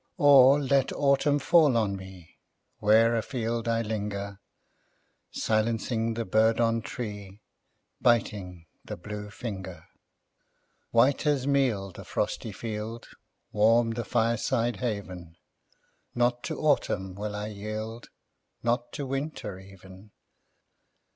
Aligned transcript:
Or 0.17 0.59
let 0.59 0.91
autumn 0.93 1.37
fall 1.37 1.77
on 1.77 1.95
me 1.95 2.39
Where 2.79 3.15
afield 3.15 3.67
I 3.67 3.83
linger, 3.83 4.39
Silencing 5.29 6.15
the 6.15 6.25
bird 6.25 6.59
on 6.59 6.81
tree, 6.81 7.43
Biting 8.01 8.65
the 8.83 8.97
blue 8.97 9.29
finger. 9.29 9.85
White 10.89 11.27
as 11.27 11.45
meal 11.45 11.91
the 11.91 12.03
frosty 12.03 12.51
field 12.51 13.09
Warm 13.51 13.91
the 13.91 14.03
fireside 14.03 14.77
haven 14.77 15.35
Not 16.15 16.41
to 16.45 16.57
autumn 16.57 17.13
will 17.13 17.35
I 17.35 17.49
yield, 17.49 18.09
Not 18.63 18.91
to 18.93 19.05
winter 19.05 19.59
even! 19.59 20.09